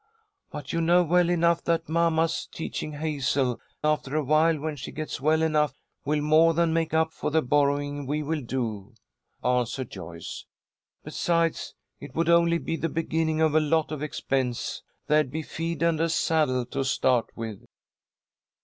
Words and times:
"But 0.49 0.73
you 0.73 0.81
know 0.81 1.03
well 1.03 1.29
enough 1.29 1.63
that 1.65 1.87
mamma's 1.87 2.49
teaching 2.51 2.93
Hazel, 2.93 3.61
after 3.83 4.15
awhile 4.15 4.59
when 4.59 4.75
she 4.75 4.91
gets 4.91 5.21
well 5.21 5.43
enough, 5.43 5.75
will 6.05 6.21
more 6.21 6.55
than 6.55 6.73
make 6.73 6.91
up 6.91 7.13
for 7.13 7.29
the 7.29 7.43
borrowing 7.43 8.07
we 8.07 8.23
will 8.23 8.41
do," 8.41 8.95
answered 9.43 9.91
Joyce. 9.91 10.47
"Besides 11.03 11.75
it 11.99 12.15
would 12.15 12.29
only 12.29 12.57
be 12.57 12.77
the 12.77 12.89
beginning 12.89 13.41
of 13.41 13.53
a 13.53 13.59
lot 13.59 13.91
of 13.91 14.01
expense. 14.01 14.81
There'd 15.05 15.29
be 15.29 15.43
feed 15.43 15.83
and 15.83 15.99
a 16.01 16.09
saddle 16.09 16.65
to 16.65 16.83
start 16.83 17.27
with." 17.35 17.63